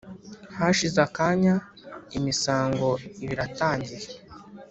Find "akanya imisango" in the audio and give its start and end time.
1.07-2.89